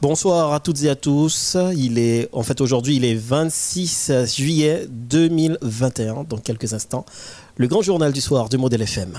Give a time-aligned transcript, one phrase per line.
[0.00, 1.56] Bonsoir à toutes et à tous.
[1.74, 6.22] Il est, en fait, aujourd'hui, il est 26 juillet 2021.
[6.22, 7.04] Dans quelques instants,
[7.56, 9.18] le grand journal du soir du Modèle FM.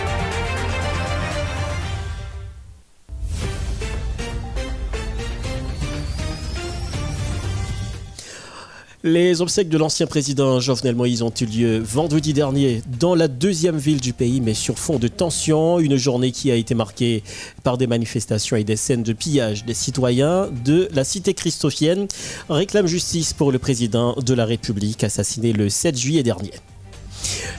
[9.03, 13.77] Les obsèques de l'ancien président Jovenel Moïse ont eu lieu vendredi dernier dans la deuxième
[13.77, 15.79] ville du pays, mais sur fond de tension.
[15.79, 17.23] Une journée qui a été marquée
[17.63, 22.07] par des manifestations et des scènes de pillage des citoyens de la cité christophienne
[22.47, 26.51] réclament justice pour le président de la République assassiné le 7 juillet dernier.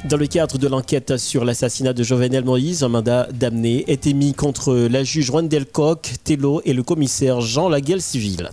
[0.04, 4.34] Dans le cadre de l'enquête sur l'assassinat de Jovenel Moïse, un mandat d'amener est émis
[4.34, 8.48] contre la juge Rwandel Koch, Tello et le commissaire Jean Laguel Civil.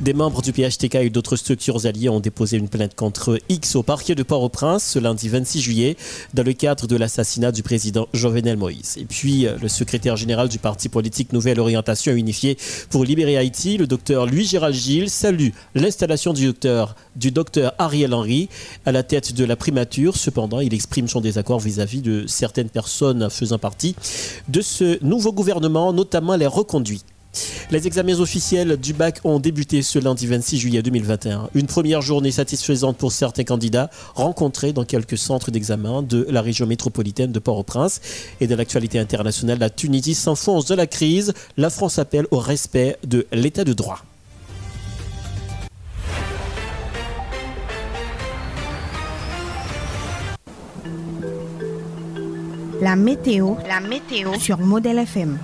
[0.00, 3.82] Des membres du PHTK et d'autres structures alliées ont déposé une plainte contre X au
[3.82, 5.96] parquet de Port-au-Prince ce lundi 26 juillet
[6.34, 8.96] dans le cadre de l'assassinat du président Jovenel Moïse.
[8.98, 12.56] Et puis, euh, le secrétaire général du parti politique Nouvelle Orientation Unifiée
[12.90, 18.48] pour libérer Haïti, le docteur Louis-Gérald Gilles, salue l'installation du docteur, du docteur Ariel Henry
[18.86, 20.16] à la tête de la primature.
[20.16, 23.94] Cependant, il exprime son désaccord vis-à-vis de certaines personnes faisant partie
[24.48, 27.02] de ce nouveau gouvernement, notamment les reconduits.
[27.70, 31.50] Les examens officiels du bac ont débuté ce lundi 26 juillet 2021.
[31.54, 36.66] Une première journée satisfaisante pour certains candidats rencontrés dans quelques centres d'examen de la région
[36.66, 38.00] métropolitaine de Port-au-Prince.
[38.40, 41.32] Et de l'actualité internationale, la Tunisie s'enfonce de la crise.
[41.56, 44.02] La France appelle au respect de l'état de droit.
[52.80, 53.56] La météo,
[54.38, 55.36] sur Modèle FM.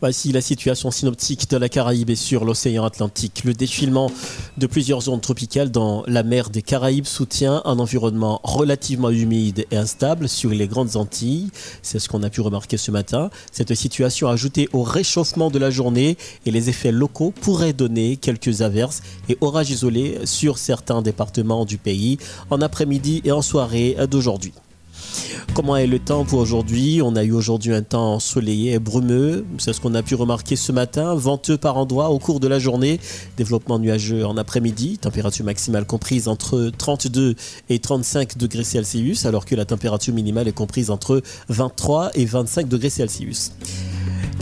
[0.00, 3.42] Voici la situation synoptique de la Caraïbe et sur l'océan Atlantique.
[3.44, 4.10] Le défilement
[4.56, 9.76] de plusieurs zones tropicales dans la mer des Caraïbes soutient un environnement relativement humide et
[9.76, 11.50] instable sur les grandes Antilles.
[11.82, 13.28] C'est ce qu'on a pu remarquer ce matin.
[13.52, 18.62] Cette situation ajoutée au réchauffement de la journée et les effets locaux pourraient donner quelques
[18.62, 22.16] averses et orages isolés sur certains départements du pays
[22.48, 24.54] en après-midi et en soirée d'aujourd'hui.
[25.54, 27.02] Comment est le temps pour aujourd'hui?
[27.02, 29.44] On a eu aujourd'hui un temps ensoleillé et brumeux.
[29.58, 31.14] C'est ce qu'on a pu remarquer ce matin.
[31.14, 33.00] Venteux par endroits au cours de la journée.
[33.36, 34.98] Développement nuageux en après-midi.
[34.98, 37.34] Température maximale comprise entre 32
[37.68, 42.68] et 35 degrés Celsius, alors que la température minimale est comprise entre 23 et 25
[42.68, 43.52] degrés Celsius.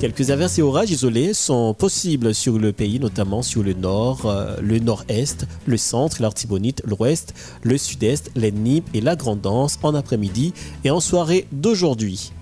[0.00, 4.56] Quelques averses et orages isolés sont possibles sur le pays, notamment sur le nord, euh,
[4.62, 10.54] le nord-est, le centre, l'artibonite, l'ouest, le sud-est, l'ennip et la grandance en après-midi
[10.84, 12.32] et en soirée d'aujourd'hui.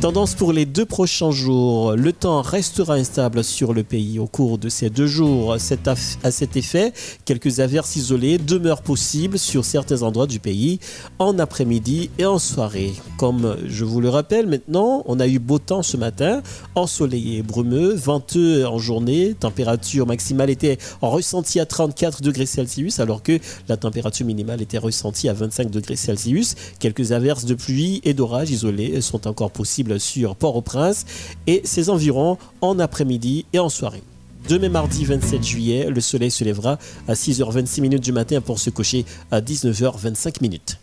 [0.00, 1.96] Tendance pour les deux prochains jours.
[1.96, 5.54] Le temps restera instable sur le pays au cours de ces deux jours.
[5.54, 6.92] à cet effet,
[7.24, 10.78] quelques averses isolées demeurent possibles sur certains endroits du pays
[11.18, 12.92] en après-midi et en soirée.
[13.16, 16.42] Comme je vous le rappelle maintenant, on a eu beau temps ce matin,
[16.76, 19.34] ensoleillé et brumeux, venteux en journée.
[19.34, 25.28] Température maximale était ressentie à 34 degrés Celsius alors que la température minimale était ressentie
[25.28, 26.54] à 25 degrés Celsius.
[26.78, 31.06] Quelques averses de pluie et d'orage isolés sont encore possibles sur Port-au-Prince
[31.46, 34.02] et ses environs en après-midi et en soirée.
[34.48, 38.68] Demain mardi 27 juillet, le soleil se lèvera à 6h26 minutes du matin pour se
[38.68, 40.78] coucher à 19h25 minutes.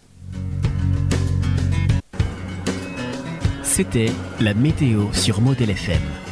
[3.64, 6.25] C'était la météo sur Model FM.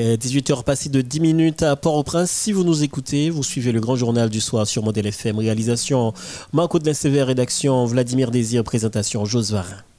[0.00, 2.30] Est 18h passé de 10 minutes à Port-au-Prince.
[2.30, 5.38] Si vous nous écoutez, vous suivez le grand journal du soir sur Modèle FM.
[5.38, 6.12] Réalisation
[6.52, 9.89] Marco de la rédaction Vladimir Désir, présentation José Varin.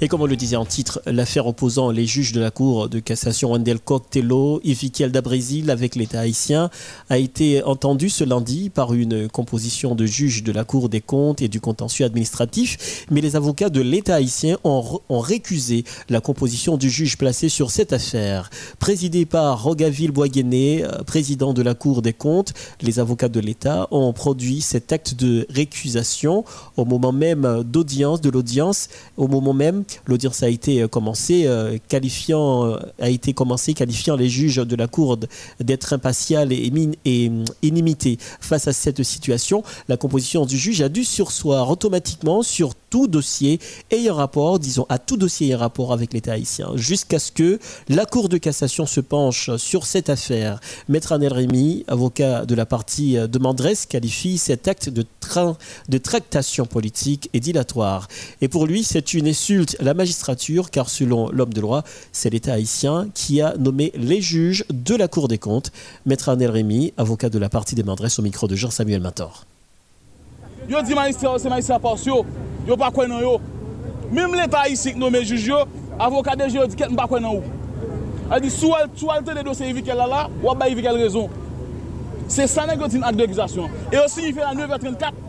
[0.00, 3.00] Et comme on le disait en titre, l'affaire opposant les juges de la Cour de
[3.00, 6.70] cassation Wendel Coctello et Viquiel Brésil avec l'État haïtien
[7.10, 11.42] a été entendue ce lundi par une composition de juges de la Cour des comptes
[11.42, 16.90] et du contentieux administratif, mais les avocats de l'État haïtien ont, récusé la composition du
[16.90, 18.50] juge placé sur cette affaire.
[18.78, 23.88] Présidé par Rogaville Boiguené, euh, président de la Cour des comptes, les avocats de l'État
[23.90, 26.44] ont produit cet acte de récusation
[26.76, 29.63] au moment même d'audience, de l'audience, au moment même
[30.06, 31.48] L'audience a été commencée,
[31.88, 35.18] qualifiant, a été commencée qualifiant les juges de la Cour
[35.60, 36.72] d'être impartial et,
[37.04, 37.30] et
[37.62, 38.18] inimité.
[38.40, 43.58] Face à cette situation, la composition du juge a dû sursoir automatiquement sur tout dossier
[43.90, 47.58] ayant rapport, disons à tout dossier ayant rapport avec l'État haïtien, jusqu'à ce que
[47.88, 50.60] la Cour de cassation se penche sur cette affaire.
[50.88, 55.56] Maître Anel Rémy, avocat de la partie de Mandres, qualifie cet acte de, train,
[55.88, 58.06] de tractation politique et dilatoire.
[58.40, 61.82] Et pour lui, c'est une insulte à la magistrature, car selon l'homme de loi,
[62.12, 65.72] c'est l'État haïtien qui a nommé les juges de la Cour des comptes.
[66.06, 69.46] Maître Anel Rémy, avocat de la partie des Mandres, au micro de Jean-Samuel Mator.
[70.68, 72.22] Yo di magistra ou se magistra pors yo,
[72.66, 73.36] yo pa kwen nan yo.
[74.14, 75.60] Mem l'Etat isik nou men juj yo,
[76.00, 77.42] avokade je yo di ket mba kwen nan ou.
[78.32, 80.96] A di sou al, sou al te de dosye evikel la la, wap ba evikel
[81.02, 81.28] rezon.
[82.32, 83.78] Se sanen yo din ak de egzasyon.
[83.92, 85.22] E yo signife la 9.34.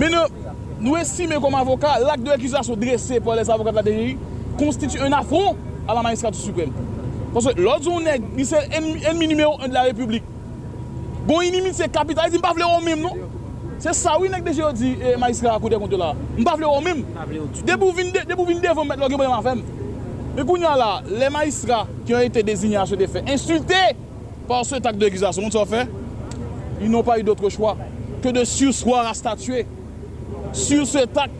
[0.00, 0.46] Men nou,
[0.82, 4.16] nou esime kom avoka, lak de egzasyon dresse pou les avokat la DGI,
[4.60, 5.56] konstitu un afron
[5.88, 6.90] a la magistra tout supreme.
[7.32, 10.26] Ponswe, lòd zon neg, ni se enmi numero 1 de la republik.
[11.24, 13.30] Gon inimite se kapitalizm, pa vle ou mèm nou.
[13.82, 16.12] Se sa wè nèk deje yo di eh, majiska akoute konti la.
[16.38, 17.02] Mpa vle ou mèm.
[17.66, 19.64] Debou vin de vò mèt lò gen breman fèm.
[20.36, 23.82] Mè kounyan la, le majiska ki yon ete dezignan a se de fè, insultè
[24.48, 25.48] par se tak de egizasyon.
[25.48, 25.82] Moun se fè,
[26.82, 27.76] Yon nou pa yon doutre chwa
[28.22, 29.64] ke de surswa rastatue
[30.56, 31.30] sur se tak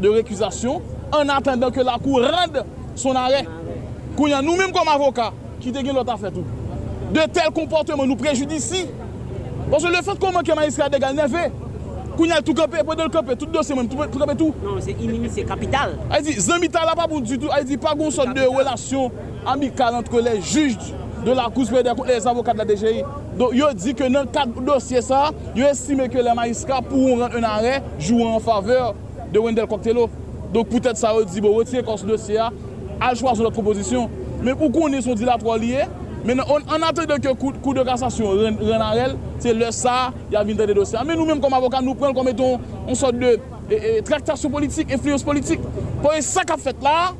[0.00, 0.84] de rekizasyon
[1.16, 2.62] an attendan ke la kou rende
[2.96, 3.42] son arè.
[4.16, 6.48] Kounyan nou mèm kom avoka ki te gen lò ta fè tout.
[7.12, 8.86] De tel komportèman nou prejudisi.
[9.68, 11.48] Ponsè le fèt kon man ke majiska degal ne fè,
[12.16, 14.56] Kounyal tou kapè, pou del kapè, tout dosè mèm, tout kapè tout.
[14.64, 15.92] Non, se inimi, se kapital.
[16.08, 19.12] A di, zanmita la pa pou du tout, a di, pa goun son de relasyon
[19.52, 20.78] amikal antre le juj
[21.26, 23.02] de la kous pè de kont les avokat la DGI.
[23.36, 25.26] Don, yo di ke nan kat dosye sa,
[25.58, 28.94] yo estime ke le maiska pou ou rent un arè, jou an faveur
[29.34, 30.08] de Wendel Koktelo.
[30.54, 32.48] Don, pou tèt sa yo di, bo, wotye kons dosye a,
[32.96, 34.08] al chwa sou lot proposisyon.
[34.40, 35.84] Men pou kon son dilatwa liye,
[36.26, 40.10] Men an atre de ke kou de kassasyon ren, ren an rel, se le sa,
[40.32, 41.04] ya vinte de dosya.
[41.06, 44.54] Men nou menm kom avokat nou pren kom eton, on sot de e, e, traktasyon
[44.54, 45.62] politik, enfluyos politik.
[46.02, 47.12] Po e sa ka fet la,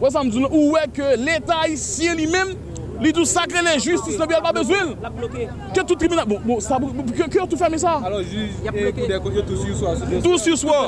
[0.00, 2.54] wè sa mdou ou wè ke l'Etat isye li menm,
[3.02, 4.94] li tou sakre le justice ne al pa bezwil.
[5.02, 5.48] La bloke.
[5.74, 7.96] Ke tout tribunal, bon, bon, sa, ke yo tou ferme sa?
[8.06, 9.98] Alors, juj, e kou de kou, yo tou sou swa.
[10.22, 10.84] Tou sou swa.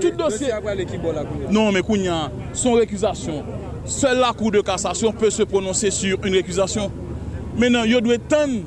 [0.00, 0.54] Tout dosye.
[0.56, 1.50] Dosye.
[1.52, 3.57] Non, men kou nyan, son rekuzasyon.
[3.88, 6.90] seul la Cour de cassation peut se prononcer sur une récusation.
[7.56, 8.60] Maintenant, il doit attendre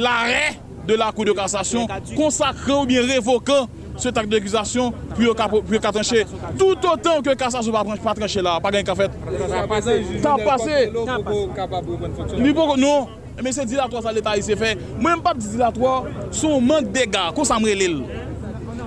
[0.00, 5.26] l'arrêt de la Cour de cassation consacrant ou bien révoquant ce acte d'accusation puis
[5.80, 6.26] qu'à trancher.
[6.58, 9.10] Tout autant que cassation va pas trancher là, pas gagner qu'à fait.
[10.22, 10.92] T'as passé.
[10.92, 11.06] Non,
[13.42, 14.78] mais c'est dilatoire ça l'État s'est fait.
[14.98, 18.02] Même pas dilatoire, son manque d'égard, qu'on s'amrèle.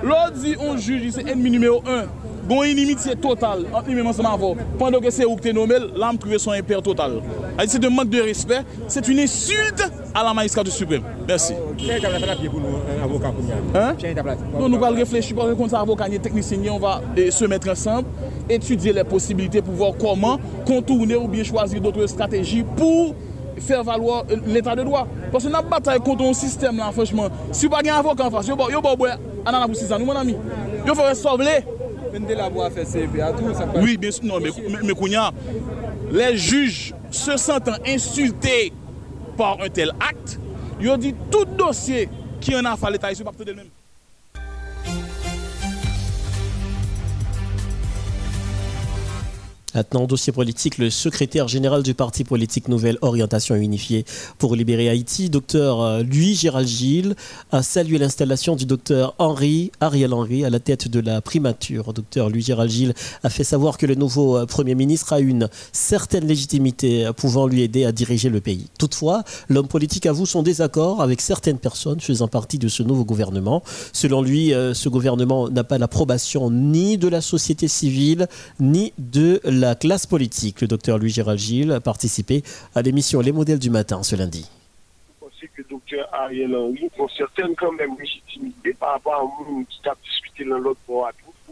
[0.02, 2.06] L'autre dit on juge, c'est ennemi numéro un.
[2.50, 4.48] Gon inimitye total, anpil mè mèman seman avò.
[4.80, 7.20] Pando ke se ouk te nomel, la m trouve son imper total.
[7.54, 9.86] A di se de mank de respect, se t'une insulte
[10.18, 11.06] a la majiskatou suprèm.
[11.30, 11.54] Mersi.
[11.78, 13.86] Chè yon tabla sa la piye pou nou avokat pou mè?
[14.02, 14.50] Chè yon tabla sa?
[14.56, 17.70] Non, nou pal reflechi, pou rekont sa avokat nye teknisinye, on va eh, se mètre
[17.76, 18.10] ansamp,
[18.50, 23.12] etudye le posibilite pou vòr koman kontourne ou bien chwazi doutre strategi pou
[23.62, 25.06] fèr valwa euh, l'état de doa.
[25.30, 27.30] Pòsè nan batay konton sistem lan, fòchman.
[27.52, 29.78] Si ou pa gen avokat an fòs, yo bo, yo bo, yo bo, anan apou
[29.78, 30.40] 6 an, nou mè nan mi.
[30.88, 31.60] Yo fòre sovle.
[32.14, 33.52] Mende la bo a fe CEP a tou?
[33.82, 35.32] Oui, bien sûr, non, mais Kounia,
[36.12, 38.74] les juges se sentant insultés
[39.38, 40.40] par un tel acte,
[40.80, 43.70] yo dit tout dossier ki yon a fa l'Etat, yon se parte del mèm.
[49.76, 54.04] Maintenant, dossier politique, le secrétaire général du parti politique Nouvelle Orientation Unifiée
[54.40, 57.16] pour libérer Haïti, docteur euh, Louis Gérald Gilles,
[57.52, 61.94] a salué l'installation du docteur Henri, Ariel Henry, à la tête de la primature.
[61.94, 65.50] Docteur Louis Gérald Gilles a fait savoir que le nouveau euh, Premier ministre a une
[65.72, 68.66] certaine légitimité euh, pouvant lui aider à diriger le pays.
[68.80, 73.62] Toutefois, l'homme politique avoue son désaccord avec certaines personnes faisant partie de ce nouveau gouvernement.
[73.94, 78.28] Selon lui, ce gouvernement n'a pas l'approbation ni de la société civile,
[78.60, 80.62] ni de la la classe politique.
[80.62, 84.50] Le docteur Louis-Gérald Gilles a participé à l'émission Les modèles du matin ce lundi.
[85.10, 89.24] Je pense que le docteur Ariel Henry ont certaines quand même légitimité par rapport à
[89.24, 91.08] nous qui avons discuté dans l'autre pour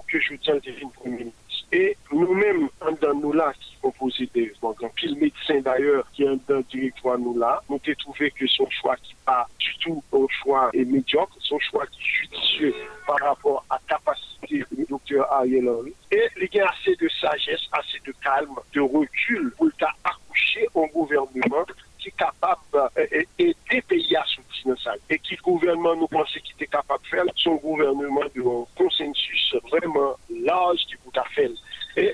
[0.08, 1.40] que je tiens le Premier ministre.
[1.72, 2.70] Et nous-mêmes,
[3.02, 7.38] dans nous là, qui composait des un pile médecin d'ailleurs, qui est un directoire nous
[7.38, 11.60] là, nous avons trouvé que son choix qui pas du tout un choix médiocre, son
[11.60, 12.76] choix qui est judicieux
[13.06, 15.94] par rapport à capacité du docteur Ariel Henry.
[16.12, 19.70] Et il y a assez de sagesse, assez de calme, de recul pour
[20.04, 21.66] accoucher un gouvernement
[22.00, 22.62] qui est capable
[22.96, 24.94] d'aider le pays à soutenir ça.
[25.10, 28.42] Et qui le gouvernement nous pensait qu'il était capable de faire son gouvernement de
[28.78, 31.50] consensus vraiment large bout à faire.
[31.96, 32.14] Et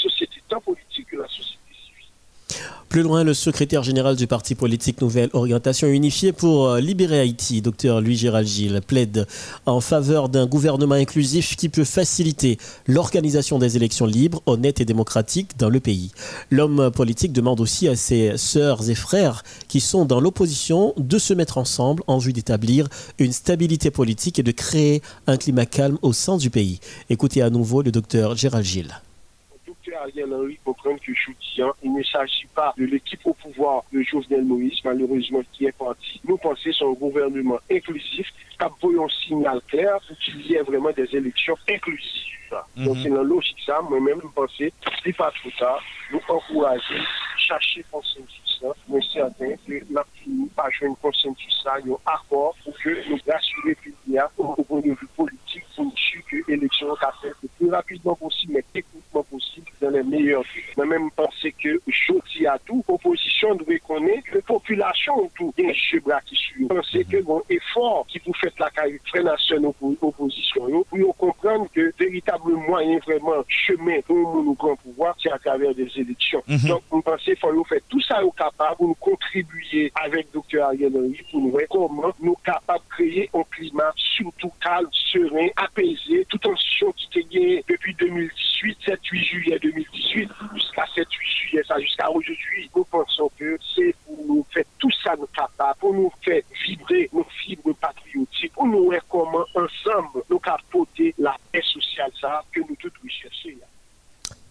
[2.91, 7.61] Plus loin, le secrétaire général du parti politique Nouvelle Orientation Unifiée pour euh, libérer Haïti,
[7.61, 9.27] Dr Louis Gérald Gilles, plaide
[9.65, 15.57] en faveur d'un gouvernement inclusif qui peut faciliter l'organisation des élections libres, honnêtes et démocratiques
[15.57, 16.11] dans le pays.
[16.49, 21.33] L'homme politique demande aussi à ses sœurs et frères qui sont dans l'opposition de se
[21.33, 22.89] mettre ensemble en vue d'établir
[23.19, 26.81] une stabilité politique et de créer un climat calme au sein du pays.
[27.09, 29.01] Écoutez à nouveau le docteur Gérald Gilles.
[30.01, 34.01] Ariel Henry comprendre que je dis, il ne s'agit pas de l'équipe au pouvoir de
[34.01, 36.19] Jovenel Moïse, malheureusement, qui est parti.
[36.27, 40.91] Nous pensons un gouvernement inclusif, qui a un signal clair pour qu'il y ait vraiment
[40.91, 42.55] des élections inclusives.
[42.75, 42.85] Mhm.
[42.85, 43.81] Donc, c'est dans logique ça.
[43.81, 45.81] Moi-même, je pensais, c'est pas trop tard,
[46.11, 47.01] nous encourager,
[47.37, 48.40] chercher consensus
[48.87, 53.17] Mais certain que la fini par jouer un consensus ça, un accord pour que nous
[53.27, 55.93] rassurer le au point de vue politique pour
[56.29, 60.59] que l'élection soit faite le plus rapidement possible, mais techniquement possible, dans les meilleurs cas.
[60.77, 65.65] Moi-même, je pensais que je à tout, opposition doit connaître que la population tout, il
[65.65, 66.67] y a qui suit.
[66.69, 71.67] Je pensais que bon effort qui vous fait la carrière très nationale opposition, pour comprendre
[71.73, 71.93] que
[72.49, 76.43] le moyen vraiment chemin pour nous grand pouvoir, c'est à travers des élections.
[76.47, 76.67] Mhm.
[76.67, 80.63] Donc, on pensait qu'il faut faire tout ça au capable pour nous contribuer avec Dr.
[80.63, 85.47] Ariel Henry pour nous voir comment nous capables de créer un climat surtout calme, serein,
[85.55, 92.09] apaisé, toute tension qui était depuis 2018, 7-8 juillet 2018, jusqu'à 7-8 juillet, ça jusqu'à
[92.09, 92.69] aujourd'hui.
[92.75, 97.09] Nous pensons que c'est pour nous faire tout ça nous capables, pour nous faire vibrer
[97.13, 102.59] nos fibres patriotiques, pour nous voir comment ensemble nous capoter la paix sociale, ça que
[102.59, 103.57] nous tous rechercher.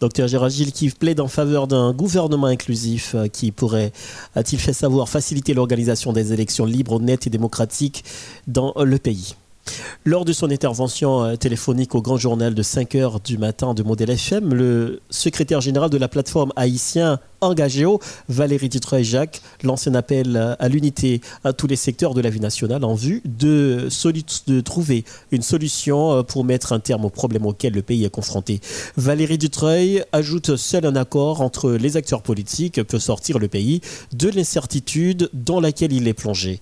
[0.00, 3.92] Docteur Gérard Gilles qui plaide en faveur d'un gouvernement inclusif euh, qui pourrait,
[4.34, 8.02] a-t-il fait savoir, faciliter l'organisation des élections libres, honnêtes et démocratiques
[8.46, 9.34] dans le pays.
[10.04, 13.82] Lors de son intervention euh, téléphonique au grand journal de 5 heures du matin de
[13.82, 20.56] Modèle FM, le secrétaire général de la plateforme haïtien Engagéo, Valérie Dutreuil-Jacques, lance un appel
[20.58, 23.88] à l'unité à tous les secteurs de la vie nationale en vue de,
[24.46, 28.10] de trouver une solution euh, pour mettre un terme aux problèmes auxquels le pays est
[28.10, 28.60] confronté.
[28.96, 33.80] Valérie Dutreuil ajoute seul un accord entre les acteurs politiques peut sortir le pays
[34.12, 36.60] de l'incertitude dans laquelle il est plongé.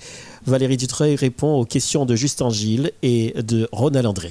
[0.49, 4.31] Valérie Dutreuil répond aux questions de Justin Gilles et de Ronald André.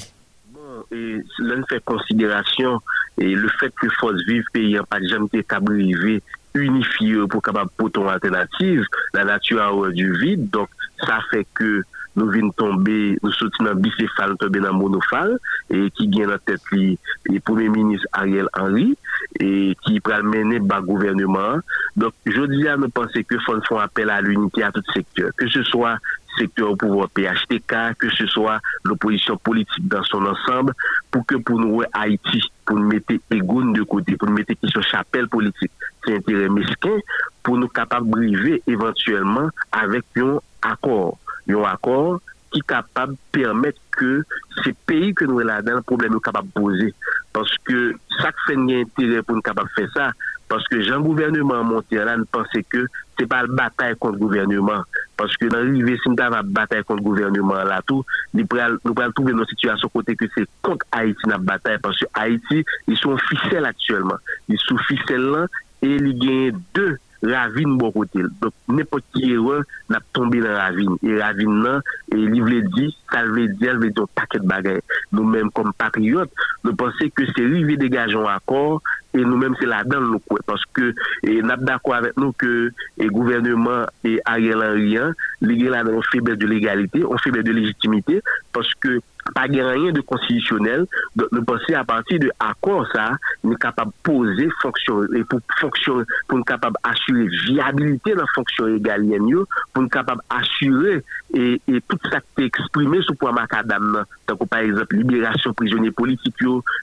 [0.52, 0.60] Bon,
[0.92, 2.82] l'un fait considération
[3.18, 6.22] et le fait que Force Vive pays n'a pas jamais arrivé
[6.54, 8.84] unifié pour capable pour ton alternative,
[9.14, 10.70] la nature a du vide, donc
[11.06, 11.84] ça fait que
[12.18, 15.38] nous venons tomber, nous sortons dans bicéphale, nous tomber dans monophale,
[15.70, 18.98] et qui gagne en tête le premier ministre Ariel Henry,
[19.40, 21.60] et qui peut mener le gouvernement.
[21.96, 25.30] Donc, je dis à nous penser que faut faire appel à l'unité à tout secteur,
[25.38, 25.98] que ce soit
[26.40, 30.74] secteur au pouvoir PHTK, que ce soit l'opposition politique dans son ensemble,
[31.12, 34.82] pour que pour nous, Haïti, pour nous mettre Egoun de côté, pour nous mettre question
[34.82, 35.72] chapelle politique,
[36.04, 36.98] c'est intérêt mesquin,
[37.44, 41.18] pour nous capables de briver éventuellement avec un accord
[41.50, 42.20] yon akor
[42.54, 44.22] ki kapab permèt ke
[44.62, 46.92] se peyi ke nou e la den, problem nou kapab pose.
[47.36, 47.84] Paske
[48.22, 50.12] sak fen gen intere pou nou kapab fe sa,
[50.48, 52.86] paske jan gouvernement monte la, nou pense ke
[53.18, 54.88] se pa l batay kont gouvernement.
[55.20, 58.06] Paske nan rive si nou ta va batay kont gouvernement la tou,
[58.38, 58.80] nou pral
[59.18, 63.68] touve nou situasyon kote ke se kont Haiti na batay, paske Haiti, yon sou fisel
[63.68, 64.24] aktuellement.
[64.48, 65.52] Yon sou fisel lan,
[65.84, 68.20] e li gen 2 ravine bon côté.
[68.42, 70.96] Donc, n'importe qui erreur, n'a tombé dans ravine.
[71.04, 71.82] Et ravine là,
[72.12, 74.82] et il veut dire, ça veut dire, veut dire un paquet de bagages.
[75.12, 76.32] Nous-mêmes, comme patriotes,
[76.64, 78.82] nous pensons que c'est rivé dégageons accord,
[79.14, 80.40] et nous-mêmes, c'est là-dedans, nous, quoi.
[80.46, 80.94] Parce que,
[81.24, 84.98] et n'a d'accord avec nous que, le gouvernement et Ariel Henry,
[85.42, 88.22] il y a là, on fait de l'égalité, on fait de légitimité,
[88.54, 89.00] parce que,
[89.34, 90.86] pas rien de constitutionnel.
[91.16, 93.12] Donc, nous pensons à partir de accord ça,
[93.44, 98.20] nous sommes capables de poser fonction, et pour fonction, pour nous capables d'assurer viabilité de
[98.20, 99.30] la fonction égalienne,
[99.74, 101.04] pour nous capables d'assurer
[101.38, 105.92] et, tout ça qui est exprimé sous point macadam, tant que par exemple libération prisonniers
[105.92, 106.36] politiques,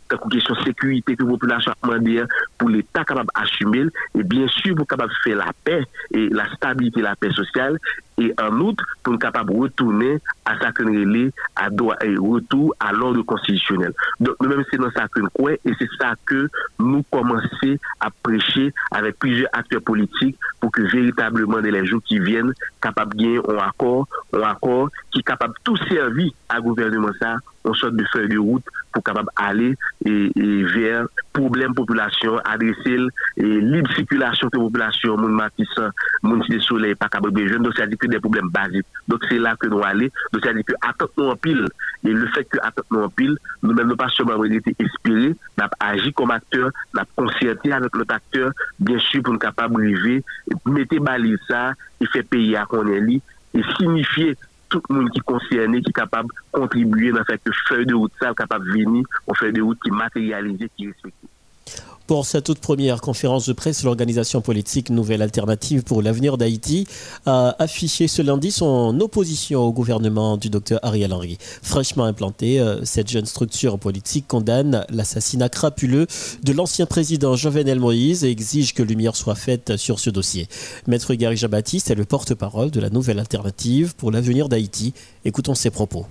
[0.08, 2.23] tant que question sécurité que la population a demandé
[2.56, 7.02] pour l'État capable d'assumer, et bien sûr pour capable faire la paix et la stabilité,
[7.02, 7.78] la paix sociale,
[8.18, 10.70] et en outre, pour capable de retourner à sa
[11.56, 13.92] à droit et retour à l'ordre constitutionnel.
[14.20, 18.73] Donc, nous-mêmes, c'est dans ça que nous et c'est ça que nous commençons à prêcher
[18.90, 23.40] avec plusieurs acteurs politiques pour que véritablement, dans les jours qui viennent, capable de gagner
[23.49, 24.06] un accord,
[24.44, 28.68] yon akor ki kapab tou servi a gouvernement sa, on sot de fey de route
[28.92, 29.72] pou kapab ale
[30.04, 33.08] ver problem populasyon, adresel,
[33.40, 35.90] libe sikulasyon ke populasyon, moun matisan,
[36.22, 38.86] moun si de soley, pa kapab bejoun, dok se a di ke de problem basif.
[39.10, 41.64] Dok se la ke nou ale, dok se a di ke atot nou anpil,
[42.04, 43.34] e le fek ke atot nou anpil,
[43.64, 47.98] nou men nou pa seman mwen ete espere, nap aji kom akteur, nap konsyerte anot
[47.98, 50.20] lot akteur, bien su pou nou kapab rive,
[50.68, 53.22] mette bali sa, e fe peyi akon en li,
[53.54, 54.37] et signifier
[54.68, 57.94] tout le monde qui est concerné, qui est capable de contribuer dans cette feuille de
[57.94, 61.28] route, ça, capable de venir, une feuille de route qui est matérialisée, qui est respectée.
[62.06, 66.87] Pour sa toute première conférence de presse, l'organisation politique Nouvelle Alternative pour l'avenir d'Haïti
[67.25, 71.38] a affiché ce lundi son opposition au gouvernement du docteur Ariel Henry.
[71.62, 76.06] Fraîchement implantée, euh, cette jeune structure politique condamne l'assassinat crapuleux
[76.42, 80.46] de l'ancien président Jovenel Moïse et exige que lumière soit faite sur ce dossier.
[80.87, 84.92] Maître Gary Baptiste est le porte-parole de la Nouvelle Alternative pour l'avenir d'Haïti.
[85.25, 86.04] Écoutons ses propos.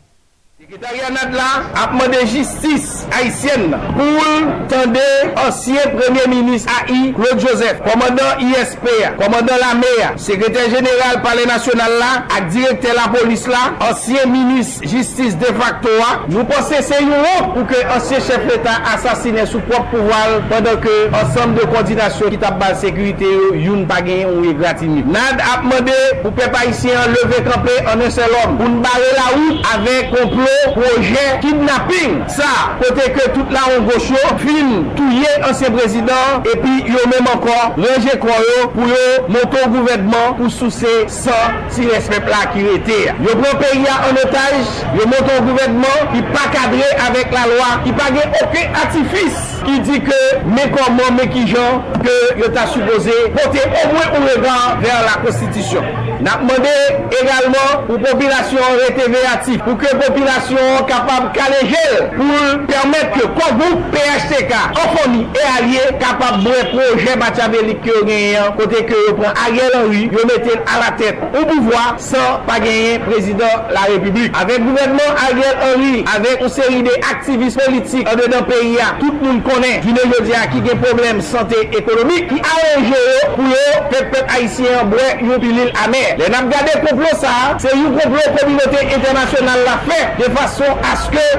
[0.64, 5.02] Sekretarianat la apman de jistis Haitienne pou tende
[5.42, 11.98] ansyen premier ministre AI Claude Joseph, komandant ISPA, komandant la MEA, sekretèr general pale nasyonal
[12.00, 17.02] la, ak direktè la polis la, ansyen ministre jistis de facto a, nou pense se
[17.02, 21.68] yon wop pou ke ansyen chef l'Etat asasine sou prop pouval pandan ke ansam de
[21.74, 25.04] koordinasyon ki tap bal sekurite yo yon pagyen ou yon gratini.
[25.12, 29.30] Nad apman de pou pep Haitien leve kampe an un sel om pou nbare la
[29.42, 32.18] ou avek complot proje kidnapping.
[32.32, 32.50] Sa,
[32.82, 38.18] kote ke tout la an gochyo, fin touye ansye prezident, epi yo menm ankon, reje
[38.24, 43.00] kroyo pou yo moto gouvedman pou souse san si respep la ki rete.
[43.24, 47.72] Yo pran peyi ya an otaj, yo moto gouvedman ki pa kadre avek la loa,
[47.88, 52.50] ki pa gen oke atifis ki di ke me koman me ki jan ke yo
[52.56, 55.88] ta supose pote o mwen ou regan ver la konstitisyon.
[56.24, 56.72] Na mwende
[57.20, 63.82] egalman pou popilasyon rete veyatif, pou ke popilasyon administrasyon kapab kaleje pou permèt ke konvou
[63.94, 69.38] PHTK, Ofoni e alye kapab mwen proje Machiavelli ki yo genyen kote ke yo pren
[69.46, 74.34] Ariel Henry, yo metel a la tèt ou bouvoi san pa genyen prezident la republik.
[74.40, 78.94] Avèk gouvernement Ariel Henry, avèk ou seri de aktivis politik an de dan peyi a,
[79.00, 83.52] tout moun konen jine yo diya ki gen problem sante ekonomik ki aranje yo pou
[83.52, 86.04] yo pepet haisyen bre yon pilil amè.
[86.20, 90.96] Le nam gade komplo sa, se yon komplo kominote internasyonal la fè, de façon à
[90.96, 91.38] ce que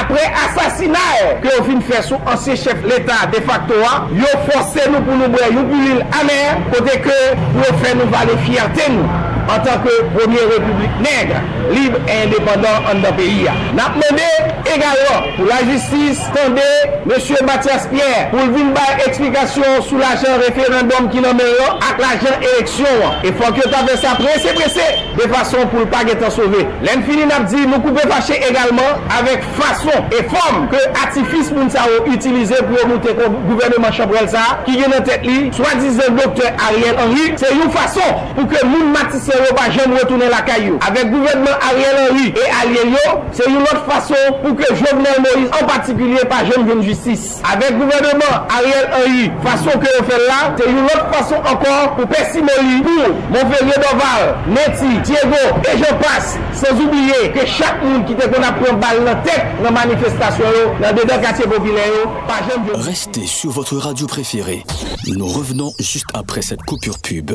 [0.00, 3.74] après assassinat que fin faites sur ancien chef l'État de facto,
[4.12, 8.36] yo forcez nous pour nous boire une bulle amère, côté que vous faites nous valer
[8.44, 9.33] fierté nous.
[9.48, 11.40] an tanke premier republik negre,
[11.72, 13.54] libre et indépendant an dan peyi ya.
[13.76, 14.26] Nap mende
[14.70, 16.64] egalwa pou la jistis tende
[17.04, 17.12] M.
[17.46, 22.46] Mathias Pierre pou vin bay eksplikasyon sou l'ajan referendum ki nan men yo ak l'ajan
[22.50, 23.20] eleksyon.
[23.26, 24.86] E fok yo tabe sa prese prese
[25.18, 26.64] de fason pou l'pag etan sove.
[26.84, 31.70] Len fini nap di mou koupe fache egalman avek fason e form ke atifis moun
[31.72, 35.50] sa ou utilize pou yo moute kon gouvernement Chabrel sa ki gen an tet li,
[35.54, 39.94] swa dizen doktor Ariel Henry, se yon fason pou ke moun matise yo pa jen
[39.96, 40.78] retoune la kayo.
[40.86, 45.50] Avek gouvernement Ariel Henry e alye yo, se yon lot fason pou ke Jovenel Moïse
[45.50, 47.40] en patikulye pa jen ven justice.
[47.50, 52.10] Avek gouvernement Ariel Henry, fason ke yo fel la, se yon lot fason ankon pou
[52.14, 58.18] Pessimoli, pou Monferier Doval, Neti, Diego, e je passe, sans oubliye ke chak moun ki
[58.20, 62.40] te kon apren bal nan tek nan manifestasyon yo, nan dedan katye popile yo, pa
[62.46, 64.62] jen ven Restez sur votre radio préférée.
[65.06, 67.32] Nous revenons juste après cette coupure pub.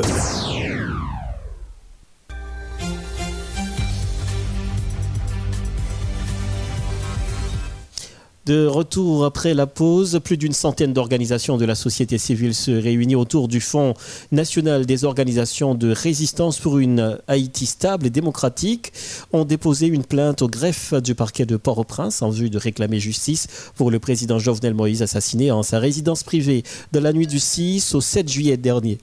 [8.46, 13.16] De retour après la pause, plus d'une centaine d'organisations de la société civile se réunissent
[13.16, 13.92] autour du Fonds
[14.32, 18.94] national des organisations de résistance pour une Haïti stable et démocratique
[19.34, 23.46] ont déposé une plainte au greffe du parquet de Port-au-Prince en vue de réclamer justice
[23.74, 27.94] pour le président Jovenel Moïse assassiné en sa résidence privée de la nuit du 6
[27.94, 28.98] au 7 juillet dernier.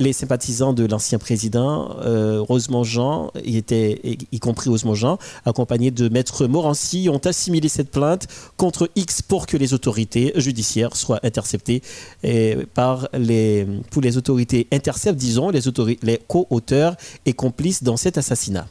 [0.00, 6.46] Les sympathisants de l'ancien président euh, Rosemont Jean, y, compris Rosemont Jean, accompagnés de Maître
[6.46, 11.82] Morancy, ont assimilé cette plainte contre X pour que les autorités judiciaires soient interceptées
[12.72, 15.60] par les, pour les autorités interceptent, disons, les,
[16.02, 18.66] les co-auteurs et complices dans cet assassinat.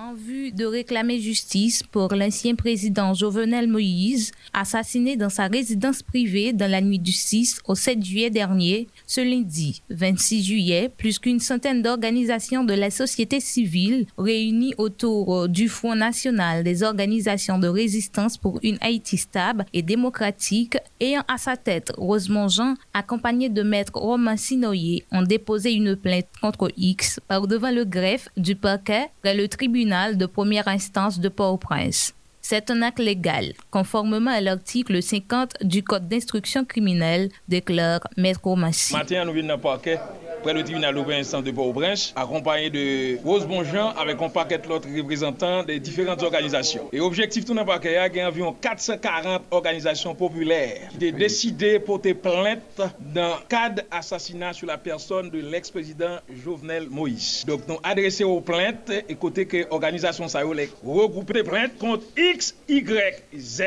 [0.00, 6.52] En vue de réclamer justice pour l'ancien président Jovenel Moïse, assassiné dans sa résidence privée
[6.52, 8.86] dans la nuit du 6 au 7 juillet dernier.
[9.08, 15.68] Ce lundi 26 juillet, plus qu'une centaine d'organisations de la société civile réunies autour du
[15.68, 21.56] Front national des organisations de résistance pour une Haïti stable et démocratique, ayant à sa
[21.56, 27.48] tête Rosemont Jean, accompagné de maître Romain Sinoyer, ont déposé une plainte contre X par
[27.48, 32.14] devant le greffe du parquet près le tribunal de première instance de Port-au-Prince.
[32.50, 38.94] C'est un acte légal, conformément à l'article 50 du Code d'instruction criminelle, déclare Maître Romassi.
[38.94, 39.98] Matin, nous venons parquet
[40.42, 45.62] près le tribunal instance de Port-au-Prince, accompagné de Rose Bonjean avec un paquet d'autres représentants
[45.62, 46.88] des différentes organisations.
[46.92, 51.18] Et objectif tout dans le paquet, il y a environ 440 organisations populaires qui ont
[51.18, 57.44] décidé de porter plainte dans le cadre assassinat sur la personne de l'ex-président Jovenel Moïse.
[57.46, 62.04] Donc, nous adressé aux plaintes et côté que l'organisation ça regrouper des plaintes contre
[62.38, 63.62] X, Y, Z.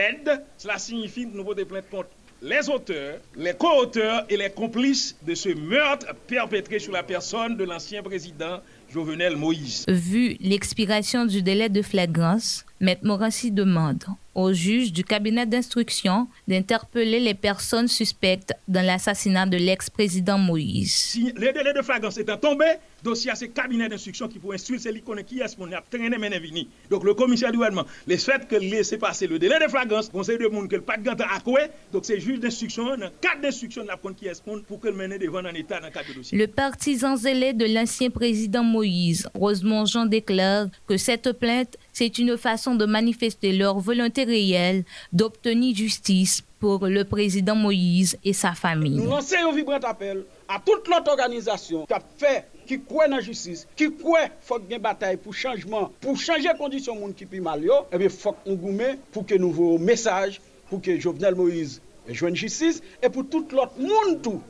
[0.58, 2.08] Cela signifie nous portons plainte contre
[2.42, 7.66] les auteurs, les co-auteurs et les complices de ce meurtre perpétré sur la personne de
[7.66, 9.84] l'ancien président Jovenel Moïse.
[9.90, 17.20] Vu l'expiration du délai de flagrance, Maître Morassi demande au juge du cabinet d'instruction d'interpeller
[17.20, 20.94] les personnes suspectes dans l'assassinat de l'ex-président Moïse.
[20.94, 22.65] Si le délai de flagrance étant tombé,
[23.04, 26.67] dossier à ce cabinet d'instruction qui pour instruire celui qui est mon a traîné vini.
[26.89, 30.38] Donc le commissaire du gouvernement, les fait que laisser passer le délai de flagrance, conseil
[30.38, 31.41] de monde que le pas de à
[31.91, 32.86] donc c'est juge d'instruction,
[33.22, 36.10] cadre d'instruction la qui est pour que le mener devant un état dans le cadre
[36.10, 36.38] de dossier.
[36.38, 42.38] Le partisan zélé de l'ancien président Moïse, Rosemont Jean déclare que cette plainte c'est une
[42.38, 48.98] façon de manifester leur volonté réelle d'obtenir justice pour le président Moïse et sa famille.
[48.98, 53.16] Nous lançons un vibrant appel à toute l'autre organisation qui a fait qui croit dans
[53.16, 57.16] la justice, qui croit qu'il faut une bataille pour changement, pour changer les conditions monde
[57.16, 61.00] qui mal, et eh bien faut qu'on gomme pour que nous voyons message pour que
[61.00, 64.42] Jovenel Moïse joigne justice et pour tout l'autre monde tout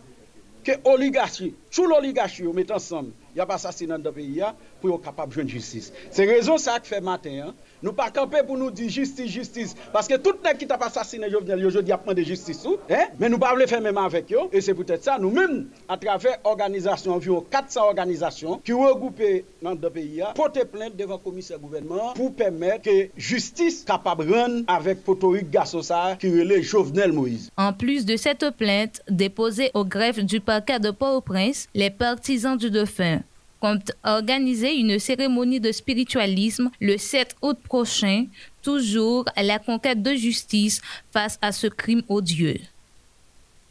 [0.63, 4.41] que l'oligarchie, tout l'oligarchie met ensemble, il y a pas assassinat dans le pays
[4.81, 5.93] pour être capable de jouer justice.
[6.09, 7.47] C'est raison ça que fait matin.
[7.47, 7.53] Hein.
[7.83, 9.75] Nous pas camper pour nous dire justice, justice.
[9.91, 12.65] Parce que tout le monde qui t'a assassiné Jovenel, aujourd'hui, a demandé justice.
[12.89, 13.07] Hein?
[13.19, 14.49] Mais nous ne pouvons pas faire même avec eux.
[14.51, 19.21] Et c'est peut-être ça, nous-mêmes, à travers organisation, environ 400 organisations qui regroupent
[19.61, 24.33] dans le pays, porter plainte devant le commissaire gouvernement pour permettre que justice capable de
[24.33, 27.49] rendre avec Potoric Gassosa qui relève Jovenel Moïse.
[27.57, 32.69] En plus de cette plainte déposée au greffe du parquet de Port-au-Prince, les partisans du
[32.69, 33.21] dauphin
[33.61, 38.25] compte organiser une cérémonie de spiritualisme le 7 août prochain,
[38.61, 42.59] toujours à la conquête de justice face à ce crime odieux.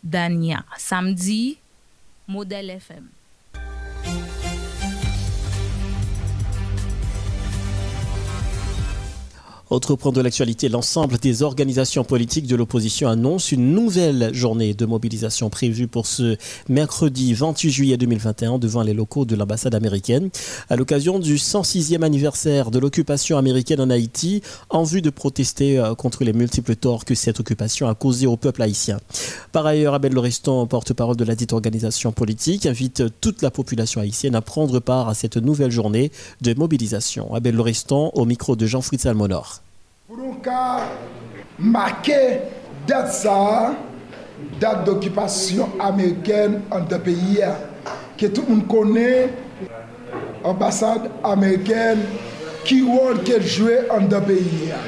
[0.02, 1.58] Dania, samedi,
[2.26, 3.08] Modèle FM.
[9.70, 14.84] Autre point de l'actualité, l'ensemble des organisations politiques de l'opposition annoncent une nouvelle journée de
[14.84, 16.36] mobilisation prévue pour ce
[16.68, 20.30] mercredi 28 juillet 2021 devant les locaux de l'ambassade américaine
[20.70, 25.94] à l'occasion du 106e anniversaire de l'occupation américaine en Haïti en vue de protester euh,
[25.94, 28.98] contre les multiples torts que cette occupation a causé au peuple haïtien.
[29.52, 34.34] Par ailleurs, Abel Loreston, porte-parole de la dite organisation politique, invite toute la population haïtienne
[34.34, 37.32] à prendre part à cette nouvelle journée de mobilisation.
[37.34, 39.59] Abel Loreston au micro de Jean-Fritz Almonor.
[40.10, 40.88] Pou nou ka
[41.62, 42.16] make
[42.90, 43.76] det sa,
[44.58, 47.52] dat d'okipasyon Ameriken an de peyi ya.
[48.18, 49.28] Ke tout moun kone,
[50.42, 52.02] ambasade Ameriken
[52.66, 54.80] ki won ke jwe an de peyi ya.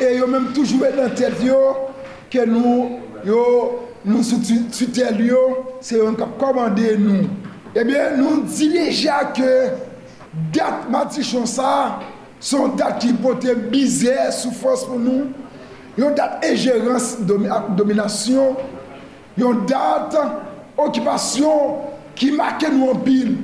[0.00, 1.60] E yo menm toujwe nan tel yo,
[2.32, 3.44] ke nou yo
[4.00, 5.42] nou sou tel yo,
[5.84, 7.28] se yo an kap komande nou.
[7.76, 9.52] Ebyen eh nou di leja ke
[10.56, 12.00] dat mati chonsa,
[12.42, 15.30] Son dat ki pote bize, soufos pou nou.
[16.00, 17.14] Yon dat ejerans
[17.78, 18.58] dominasyon.
[19.38, 20.16] Yon dat
[20.80, 21.80] okipasyon
[22.18, 23.36] ki make nou anpil.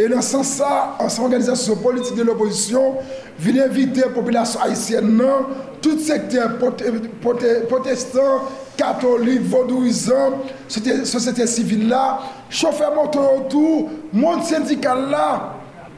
[0.00, 3.00] E nan san sa, ansan organizasyon politik de l'oposisyon,
[3.42, 5.50] vin evite populasyon haisyen nan,
[5.84, 6.56] tout sekter
[7.20, 10.38] protestant, katolik, vodouizan,
[10.70, 12.04] sosete sivil la,
[12.48, 15.26] chofer motor otou, moun syndikal la,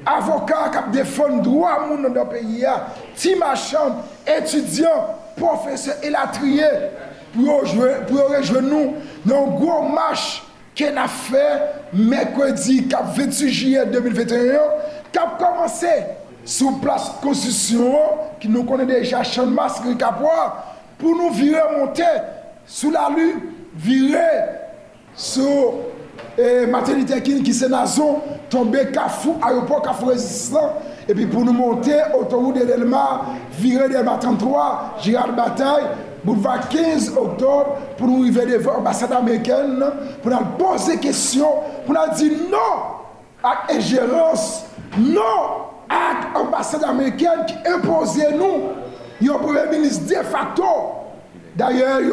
[0.06, 2.64] avocat qui défend droit à monde dans le pays,
[3.14, 6.64] ti marchand, étudiant, professeur et la trier
[7.34, 10.42] pour rejoindre nous dans une grosse marche
[10.76, 11.62] qu'on a fait
[11.92, 14.58] mercredi 28 juillet 2021,
[15.12, 15.86] qui a commencé
[16.44, 17.94] sous place Constitution,
[18.40, 19.82] qui nous connaît déjà Chan Masque
[20.98, 22.04] pour nous virer monter
[22.66, 24.60] sous la rue, virer
[25.14, 25.74] sur
[26.38, 30.78] et Martin qui c'est nation tombé Kafou, aéroport Kafou résistant.
[31.08, 33.22] Et puis pour nous monter, autoroute de l'Elma,
[33.58, 35.84] virer de 33, Girard Bataille,
[36.24, 39.84] boulevard 15 octobre, pour nous arriver devant l'ambassade américaine,
[40.22, 43.02] pour nous poser questions, pour nous dire non
[43.42, 44.64] à ingérence,
[44.98, 45.20] non
[45.88, 51.01] à l'ambassade américaine qui imposait nous, un premier ministre de facto.
[51.54, 52.08] D'ailleurs, il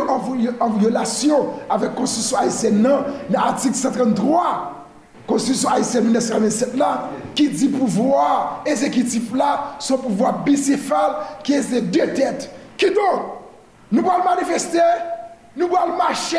[0.47, 2.89] est en violation avec la Constitution haïtienne,
[3.29, 4.79] l'article 133,
[5.29, 11.79] Constitution haïtienne 1927, là, qui dit pouvoir exécutif là, son pouvoir bicéphale qui est de
[11.79, 12.49] deux têtes.
[12.77, 13.21] Qui donc
[13.91, 14.79] Nous allons manifester,
[15.55, 16.37] nous allons marcher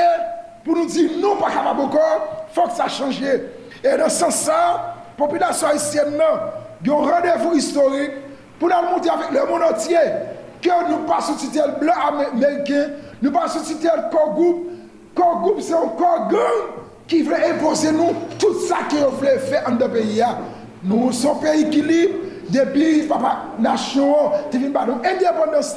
[0.65, 3.23] pour nous dire non, pas capable encore, il faut que ça change.
[3.23, 6.41] Et dans ce sens, la population haïtienne, non,
[6.83, 8.13] il y a un rendez-vous historique
[8.59, 9.97] pour nous montrer avec le monde entier
[10.63, 11.95] que nous pas soutenir le blanc
[12.33, 12.91] américain,
[13.23, 14.67] nous pas soutenir le corps groupe.
[15.15, 16.41] Corps groupe, c'est un corps gang
[17.07, 20.23] qui veut imposer nous tout ça qu'ils voulait faire dans le pays.
[20.85, 22.15] Nous sommes pays qui libre,
[22.49, 24.15] depuis papa nation,
[24.53, 25.77] depuis pardon, indépendance.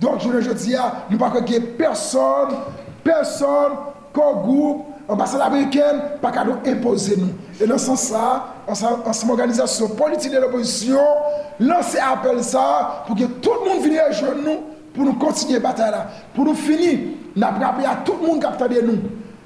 [0.00, 0.76] Donc je le dis,
[1.10, 2.56] nous pas que personne,
[3.02, 3.72] personne,
[4.12, 7.32] corps groupe, ambassade américaine, pas qu'à nous imposer nous.
[7.60, 11.00] Et dans ce sens-là, ensemble organisation politique de l'opposition,
[11.60, 14.58] lancer appel ça pour que tout le monde vienne rejoindre nous
[14.94, 15.94] pour nous continuer la bataille.
[16.34, 16.98] Pour nous finir,
[17.34, 18.98] nous avons à tout le monde qui de nous.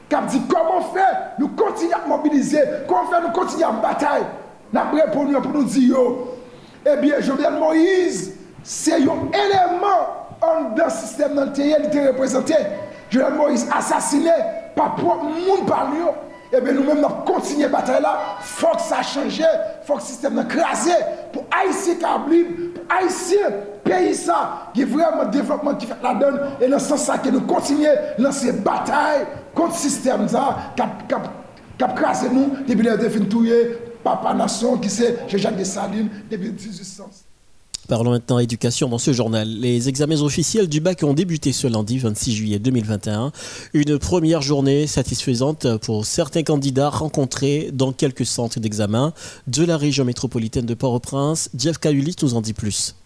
[0.08, 4.22] Qui a dit comment faire, nous continuer à mobiliser, comment faire, nous continuer à bataille.
[4.72, 5.96] Nous avons répondu pour nous dire,
[6.87, 10.22] eh bien, Jovenel Moïse, c'est un élément
[10.76, 12.54] dans le système dans qui était représenté.
[13.11, 14.30] Jovenel Moïse assassiné
[14.74, 15.88] par propre monde par
[16.52, 18.12] Eh ebe nou menm nan kontinye batay la,
[18.44, 19.48] fok sa chanje,
[19.88, 20.98] fok sistem nan krasye,
[21.32, 26.68] pou Haitien kablib, pou Haitien peyi sa, ki vreman devlopman ki fèk la don, e
[26.68, 29.24] nan san sa ke nou kontinye lanse batay
[29.56, 30.44] kont sistem za,
[30.76, 31.32] kap, kap,
[31.80, 33.62] kap krasye nou, debi lè defin touye,
[34.04, 37.31] papa nasyon ki se, je jake de saline, debi 1800.
[37.92, 39.46] Parlons maintenant éducation dans ce journal.
[39.46, 43.33] Les examens officiels du bac ont débuté ce lundi 26 juillet 2021.
[43.74, 49.12] Une première journée satisfaisante pour certains candidats rencontrés dans quelques centres d'examen
[49.46, 51.50] de la région métropolitaine de Port-au-Prince.
[51.55, 52.96] Jeff Kahulis nous en dit plus.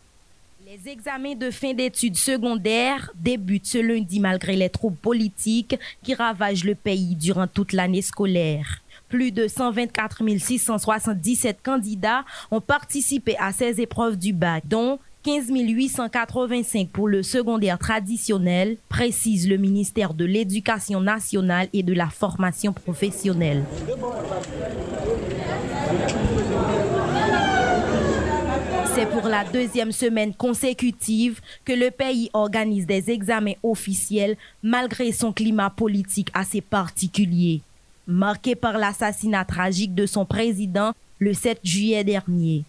[0.64, 6.62] Les examens de fin d'études secondaires débutent ce lundi malgré les troubles politiques qui ravagent
[6.62, 8.83] le pays durant toute l'année scolaire.
[9.09, 16.88] Plus de 124 677 candidats ont participé à ces épreuves du bac, dont 15 885
[16.88, 23.64] pour le secondaire traditionnel, précise le ministère de l'Éducation nationale et de la formation professionnelle.
[28.95, 35.33] C'est pour la deuxième semaine consécutive que le pays organise des examens officiels malgré son
[35.33, 37.62] climat politique assez particulier
[38.07, 42.64] marqué par l'assassinat tragique de son président le 7 juillet dernier.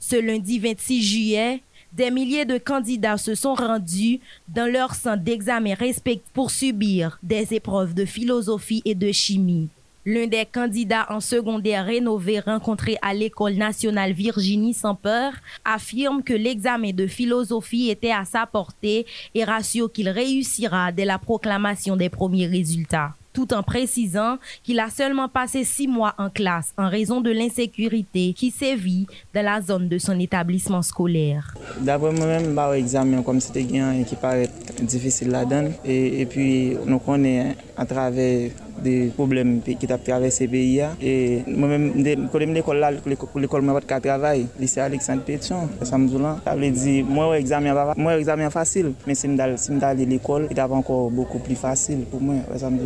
[0.00, 5.74] Ce lundi 26 juillet, des milliers de candidats se sont rendus dans leur centre d'examen
[5.74, 9.68] respectif pour subir des épreuves de philosophie et de chimie.
[10.06, 15.32] L'un des candidats en secondaire rénové rencontré à l'École nationale Virginie sans peur
[15.64, 21.18] affirme que l'examen de philosophie était à sa portée et rassure qu'il réussira dès la
[21.18, 26.72] proclamation des premiers résultats tout en précisant qu'il a seulement passé six mois en classe
[26.78, 31.54] en raison de l'insécurité qui sévit dans la zone de son établissement scolaire.
[31.80, 34.48] D'après moi-même, bah, examen comme c'était qui paraît
[34.80, 38.50] difficile la donne et, puis nous connaissons à travers
[38.82, 40.82] des problèmes qui ont traversé le pays.
[41.02, 41.92] Et moi-même,
[42.30, 42.90] quand je l'école là,
[43.36, 47.94] l'école m'a pas travail, lycée Alexandre Pétion, ça me dit, ça veut dire, moi, examen,
[47.96, 52.36] moi, examen facile, mais si je à l'école, il encore beaucoup plus facile pour moi,
[52.56, 52.78] ça me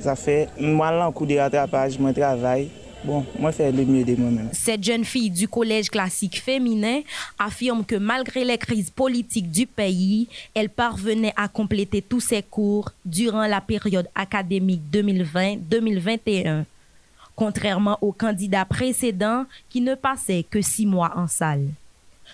[0.00, 2.68] Ça fait, moi, là, coup de rattrapage, je travaille.
[3.04, 4.04] Bon, moi, le mieux.
[4.52, 7.00] Cette jeune fille du collège classique féminin
[7.36, 12.92] affirme que malgré les crises politiques du pays, elle parvenait à compléter tous ses cours
[13.04, 16.64] durant la période académique 2020-2021,
[17.34, 21.66] contrairement aux candidats précédents qui ne passaient que six mois en salle.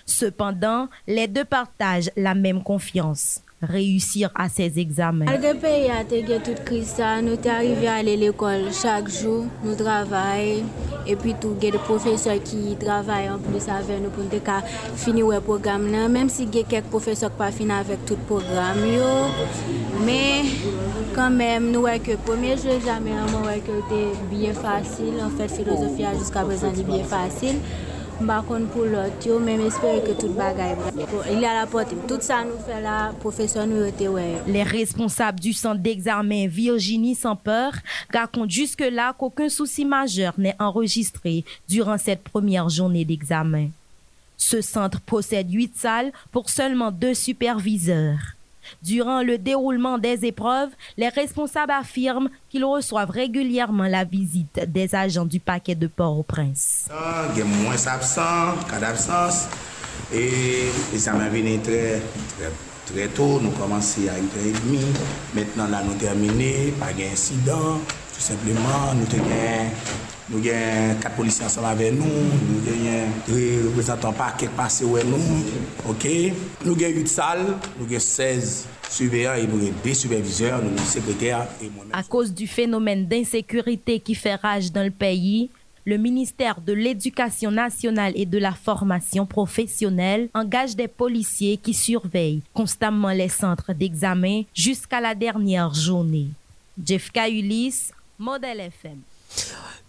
[0.05, 5.25] Cependant, les deux partagent la même confiance réussir à ses examens.
[5.25, 5.89] Malgré le pays
[7.23, 10.63] nous sommes arrivés à aller à l'école chaque jour, nous travaillons
[11.07, 14.23] et puis tout, il y a des professeurs qui travaillent en plus avec nous pour
[14.95, 15.89] finir le programme.
[15.89, 18.77] Même si il y a quelques professeurs qui pas fini avec tout le programme,
[20.05, 20.43] mais
[21.15, 23.25] quand même, nous voyons que le premier jeu examen,
[23.65, 25.15] que c'était bien facile.
[25.23, 27.55] En fait, philosophie jusqu'à présent est bien facile.
[30.91, 31.05] Tout.
[31.31, 33.15] Il la.
[33.15, 34.51] Tout.
[34.51, 37.73] Les responsables du centre d'examen Virginie sans peur
[38.13, 43.69] racontent jusque-là qu'aucun souci majeur n'est enregistré durant cette première journée d'examen.
[44.37, 48.38] Ce centre possède huit salles pour seulement deux superviseurs.
[48.83, 55.25] Durant le déroulement des épreuves, les responsables affirment qu'ils reçoivent régulièrement la visite des agents
[55.25, 56.89] du paquet de Port-au-Prince.
[57.33, 59.47] Il y a moins d'absents, cas d'absence.
[60.13, 62.01] Et l'examen venu très,
[62.37, 63.39] très, très tôt.
[63.41, 64.79] Nous commençons à 8h30.
[65.35, 66.71] Maintenant, là, nous terminons.
[66.79, 67.79] Pas d'incident.
[68.13, 69.71] Tout simplement, nous avons
[70.31, 75.05] nous avons quatre policiers ensemble avec nous, nous avons des représentants par qui passent avec
[75.05, 75.17] nous.
[75.89, 76.07] ok
[76.65, 80.85] Nous avons 8 salles, nous avons 16 surveillants et nous avons deux superviseurs, nous avons
[80.85, 85.49] secrétaires et moi À cause du phénomène d'insécurité qui fait rage dans le pays,
[85.85, 92.41] le ministère de l'Éducation nationale et de la formation professionnelle engage des policiers qui surveillent
[92.53, 96.27] constamment les centres d'examen jusqu'à la dernière journée.
[96.85, 98.99] Jeff Ulysse, Modèle FM.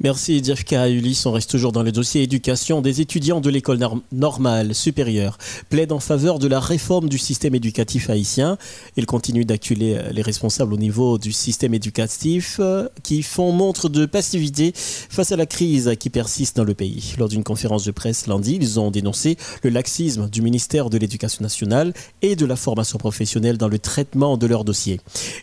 [0.03, 1.27] Merci Jeffka Ulysse.
[1.27, 2.81] On reste toujours dans le dossier éducation.
[2.81, 3.79] Des étudiants de l'école
[4.13, 5.37] normale supérieure
[5.69, 8.57] plaident en faveur de la réforme du système éducatif haïtien.
[8.97, 14.07] Ils continuent d'acculer les responsables au niveau du système éducatif euh, qui font montre de
[14.07, 17.13] passivité face à la crise qui persiste dans le pays.
[17.19, 21.43] Lors d'une conférence de presse lundi, ils ont dénoncé le laxisme du ministère de l'Éducation
[21.43, 24.99] nationale et de la formation professionnelle dans le traitement de leurs dossiers.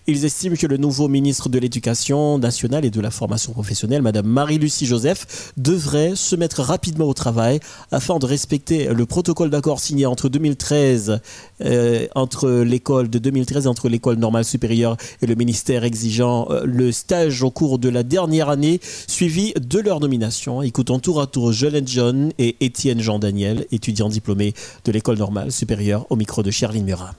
[0.07, 4.27] Ils estiment que le nouveau ministre de l'Éducation nationale et de la formation professionnelle, Madame
[4.27, 7.59] Marie-Lucie Joseph, devrait se mettre rapidement au travail
[7.91, 11.19] afin de respecter le protocole d'accord signé entre 2013,
[11.63, 16.91] euh, entre l'école de 2013 entre l'école normale supérieure et le ministère exigeant euh, le
[16.91, 20.61] stage au cours de la dernière année, suivi de leur nomination.
[20.61, 24.53] Écoutons tour à tour Jolene John et Étienne Jean-Daniel, étudiants diplômés
[24.85, 27.13] de l'école normale supérieure, au micro de Charline Murat.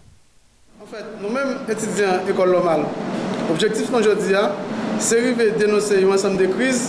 [0.82, 2.84] En fait, nous-mêmes étudiants école normale,
[3.50, 4.34] objectif aujourd'hui,
[5.00, 6.88] se rive denose yon ansam de kriz,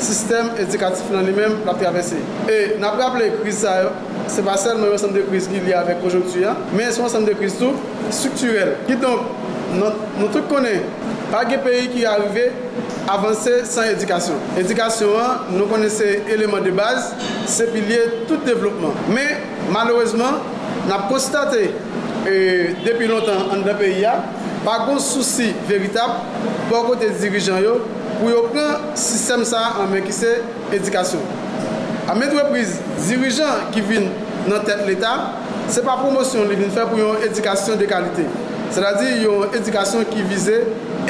[0.00, 2.20] sistem edikatif nan li men la travese.
[2.48, 3.92] E nan praple kriz sa yo,
[4.30, 7.36] se pa selman yon ansam de kriz ki li avek konjonktuyan, men son ansam de
[7.38, 7.76] kriz tou,
[8.14, 8.76] strukturel.
[8.88, 9.26] Ki don,
[9.76, 10.86] nou tout konen,
[11.30, 12.48] pa ge peyi ki arive,
[13.10, 14.40] avanse san edikasyon.
[14.60, 17.12] Edikasyon an, nou konen se eleman de baz,
[17.50, 18.96] se pilye tout devlopman.
[19.12, 20.40] Men, malouzman,
[20.88, 21.68] nan postate,
[22.26, 22.34] e,
[22.84, 24.16] depi lontan an da peyi ya,
[24.64, 26.24] bagon souci veritab
[26.68, 27.78] pou kote dirijan yo
[28.18, 30.34] pou yo pren sistem sa an men ki se
[30.76, 31.22] edikasyon.
[32.10, 34.08] A men repriz, dirijan ki vin
[34.50, 35.36] nan tet l'Etat,
[35.70, 38.24] se pa promosyon li vin fè pou yon edikasyon de kalite.
[38.74, 40.56] Se la di yon edikasyon ki vize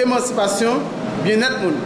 [0.03, 0.83] emancipasyon,
[1.25, 1.79] bien et moun.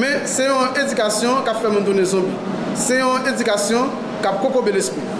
[0.00, 2.32] Men se yon edikasyon ka fè moun donen zombi.
[2.80, 3.92] Se yon edikasyon
[4.24, 5.14] ka prokobe l'esprit.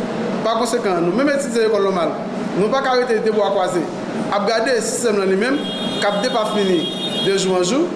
[0.44, 2.16] Par konsekwen, nou men metite yon kolon mal,
[2.56, 3.84] nou pa karite debo akwaze.
[4.32, 5.58] ap gade sistem nan li men,
[6.02, 6.80] kap de pa fini
[7.24, 7.86] de jou an jou,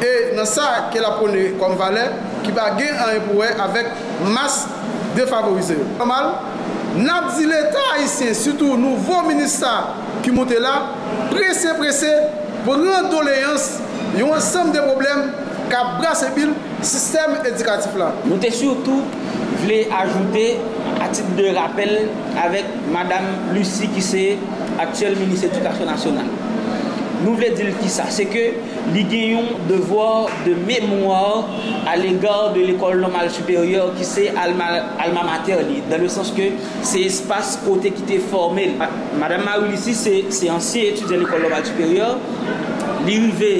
[0.00, 2.06] e nan sa ke la pone kom vale,
[2.44, 3.92] ki pa gen an epouwe avèk
[4.34, 4.62] mas
[5.16, 5.86] defavorize yo.
[5.98, 6.32] Normal,
[7.00, 9.92] nap di l'Etat haisyen, sütou nouvo minister
[10.24, 10.74] ki monte la,
[11.32, 12.14] presè presè,
[12.64, 13.70] pou ren doleyans,
[14.18, 15.30] yon ansem de problem,
[15.70, 18.10] kap brase bil, sistem edikatif la.
[18.26, 19.18] Nou te surtout
[19.60, 20.46] vle ajoute
[21.00, 21.94] a tit de rappel
[22.40, 24.24] avèk Madame Lucie Kissé,
[24.86, 26.30] aktuel Ministre Edukasyon Nasyonal.
[27.20, 28.46] Nou vle dil ki sa, se ke
[28.94, 31.50] li genyon devor de memoir
[31.90, 34.70] al egar de l'Ecole Normale Supérieure ki se alma,
[35.04, 36.48] alma mater li, dan le sens ke
[36.80, 38.72] se espas kote ki te formel.
[39.20, 42.16] Madame Maroulissi se, se ansi etude l'Ecole Normale Supérieure,
[43.04, 43.52] li rive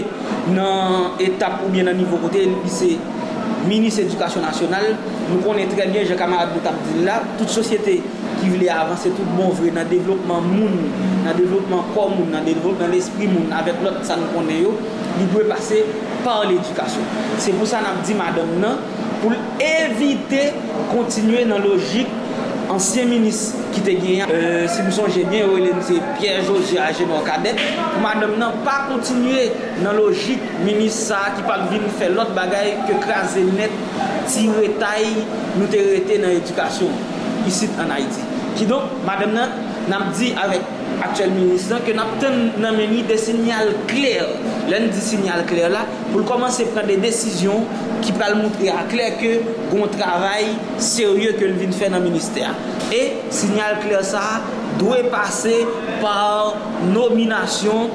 [0.56, 2.94] nan etap ou bien nan nivou kote li se
[3.68, 4.94] Ministre Edukasyon Nasyonal,
[5.28, 7.98] nou konen tre bien, je kamarade de Tabdila, tout sosyete
[8.40, 10.78] ki vle avanse tout bon vre nan devlopman moun,
[11.24, 14.76] nan devlopman kor moun, nan devlopman l'esprit moun, avèk lot sa nou konen yo,
[15.18, 15.82] li dwe pase
[16.24, 17.12] par l'edukasyon.
[17.40, 18.80] Se pou sa nan ap di madam nan,
[19.20, 20.50] pou evite
[20.90, 22.08] kontinue nan logik
[22.70, 23.40] ansyen minis
[23.74, 27.26] ki te genyan, euh, si mou son genyen ou elen se Pierre Josie ajen ou
[27.26, 29.48] kadet, pou madame nan pa kontinue
[29.82, 33.74] nan logik minis sa ki pal vin fè lot bagay ke krasen net,
[34.30, 35.10] ti retay
[35.58, 37.00] nou te rete nan edukasyon,
[37.50, 38.29] isit an Haiti.
[38.60, 39.52] Ki don, madame nan,
[39.88, 40.66] nan di avèk
[41.00, 44.34] aktuel ministran ke nan ten nan meni de sinyal kler.
[44.68, 47.64] Len di sinyal kler la, pou l komanse pren de desisyon
[48.04, 49.30] ki pal moutre a kler ke
[49.70, 52.52] goun travay serye ke l vin fè nan minister.
[52.92, 53.00] E,
[53.32, 54.42] sinyal kler sa,
[54.76, 55.56] dwe pase
[56.04, 56.60] par
[56.92, 57.88] nominasyon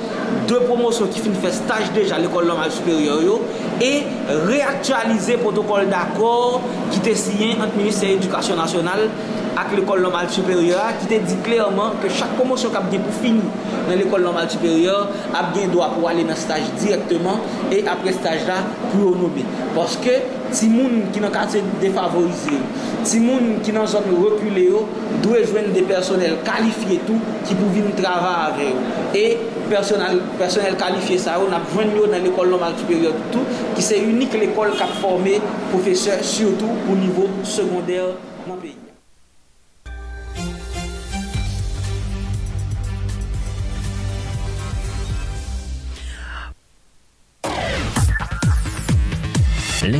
[0.50, 3.38] de promosyon ki fin fè staj deja l'Ecole Normale Supérieure yo,
[3.78, 4.02] e
[4.50, 6.58] reaktualize protokol d'akor
[6.90, 9.12] ki te siyen ant Ministère Éducation Nationale
[9.56, 13.44] ak l'ekol normal superior ki te di klerman ke chak promosyon kap gen pou fini
[13.88, 17.40] nan l'ekol normal superior ap gen do ap wale nan staj direktman
[17.72, 19.46] e apre staj la pou yo onobe
[19.76, 20.14] Poske
[20.56, 22.60] ti moun ki nan kate defavorize
[23.08, 24.84] ti moun ki nan zon repule yo
[25.24, 28.86] dwe jwen de personel kalifiye tou ki pou vin trava ave yo
[29.16, 29.26] e
[29.72, 33.44] personel, personel kalifiye sa yo nap jwen yo nan l'ekol normal superior tou
[33.76, 35.40] ki se unik l'ekol kap forme
[35.72, 38.12] profeseur surtout pou nivou sekondèr
[38.46, 38.85] nan peyi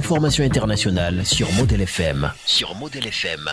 [0.06, 2.32] L'information internationale sur Model FM.
[2.46, 3.50] Sur Model FM.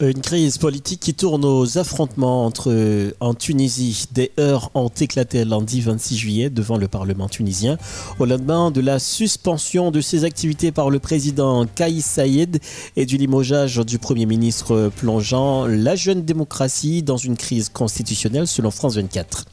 [0.00, 4.06] Une crise politique qui tourne aux affrontements entre en Tunisie.
[4.10, 7.78] Des heures ont éclaté lundi 26 juillet devant le Parlement tunisien
[8.18, 12.58] au lendemain de la suspension de ses activités par le président Kais Saïd
[12.96, 18.72] et du limogeage du Premier ministre plongeant la jeune démocratie dans une crise constitutionnelle selon
[18.72, 19.44] France 24.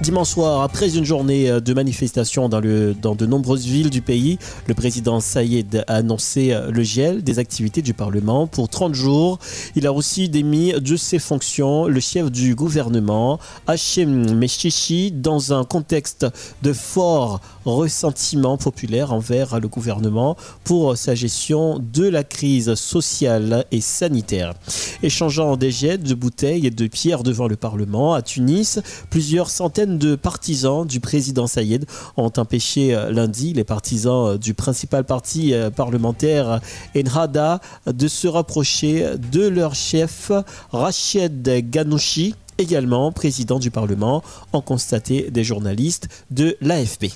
[0.00, 4.74] Dimanche soir, après une journée euh, de manifestations dans, de nombreuses villes du pays, le
[4.74, 9.38] président Saïd a annoncé euh, le gel des activités du Parlement pour 30 jours.
[9.76, 15.64] Il a aussi démis de ses fonctions le chef du gouvernement, Hachem Meshishi, dans un
[15.64, 16.26] contexte
[16.62, 23.80] de fort ressentiment populaire envers le gouvernement pour sa gestion de la crise sociale et
[23.80, 24.54] sanitaire.
[25.02, 29.98] Échangeant des jets de bouteilles et de pierres devant le Parlement à Tunis, plusieurs centaines
[29.98, 31.86] de partisans du président Saïd
[32.16, 36.60] ont empêché euh, lundi les partisans euh, du principal parti euh, parlementaire
[36.96, 40.32] Enrada de se rapprocher de leur chef
[40.72, 47.12] Rached Ghanouchi, également président du Parlement, ont constaté des journalistes de l'AFP.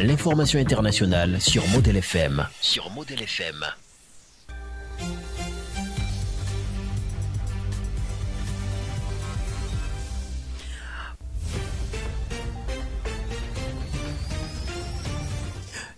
[0.00, 2.46] L'information internationale sur Model FM.
[2.60, 3.64] Sur Model FM.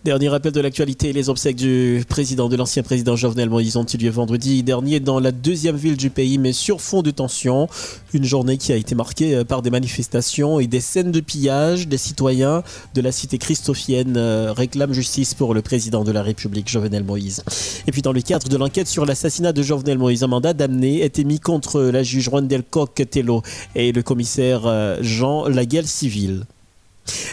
[0.03, 3.97] Dernier rappel de l'actualité, les obsèques du président, de l'ancien président Jovenel Moïse ont eu
[3.97, 7.69] lieu vendredi dernier dans la deuxième ville du pays, mais sur fond de tension.
[8.11, 11.87] Une journée qui a été marquée euh, par des manifestations et des scènes de pillage.
[11.87, 12.63] Des citoyens
[12.95, 17.43] de la cité christophienne euh, réclament justice pour le président de la République, Jovenel Moïse.
[17.85, 21.05] Et puis dans le cadre de l'enquête sur l'assassinat de Jovenel Moïse, un mandat d'amener
[21.05, 23.43] était mis contre la juge Rwandel Koch-Tello
[23.75, 26.45] et le commissaire euh, Jean Laguel Civil.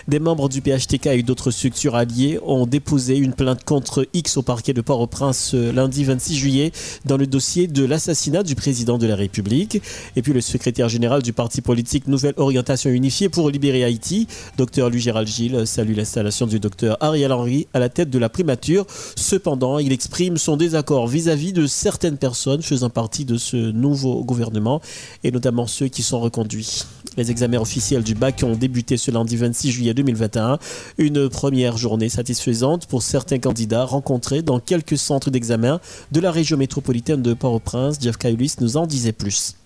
[0.08, 4.42] Des membres du PHTK et d'autres structures alliées ont déposé une plainte contre X au
[4.42, 6.72] parquet de Port-au-Prince lundi 26 juillet
[7.04, 9.82] dans le dossier de l'assassinat du président de la République.
[10.16, 14.26] Et puis le secrétaire général du parti politique Nouvelle Orientation Unifiée pour libérer Haïti,
[14.56, 18.28] Dr Louis Gérald Gilles, salue l'installation du docteur Ariel Henry à la tête de la
[18.28, 18.86] primature.
[19.16, 24.80] Cependant, il exprime son désaccord vis-à-vis de certaines personnes faisant partie de ce nouveau gouvernement
[25.24, 26.84] et notamment ceux qui sont reconduits.
[27.16, 30.58] Les examens officiels du bac ont débuté ce lundi 26 juillet 2021.
[30.98, 35.80] Une première journée satisfaisante pour certains candidats rencontrés dans quelques centres d'examen
[36.12, 37.98] de la région métropolitaine de Port-au-Prince.
[38.00, 39.56] Jeff Kailis nous en disait plus.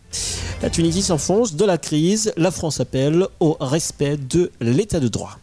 [0.63, 2.33] La Tunisie s'enfonce de la crise.
[2.37, 5.39] La France appelle au respect de l'état de droit.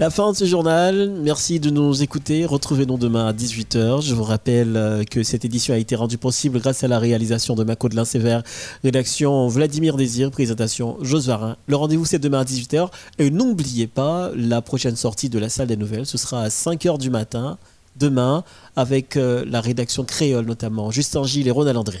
[0.00, 1.08] La fin de ce journal.
[1.22, 2.46] Merci de nous écouter.
[2.46, 4.02] Retrouvez-nous demain à 18h.
[4.02, 7.54] Je vous rappelle euh, que cette édition a été rendue possible grâce à la réalisation
[7.54, 8.42] de Mako de Sévère,
[8.82, 11.56] rédaction Vladimir Désir, présentation Jos Varin.
[11.68, 12.88] Le rendez-vous c'est demain à 18h.
[13.20, 16.06] Et n'oubliez pas la prochaine sortie de la salle des nouvelles.
[16.06, 17.56] Ce sera à 5h du matin,
[17.94, 18.42] demain,
[18.74, 22.00] avec euh, la rédaction créole notamment, Justin Gilles et Ronald André.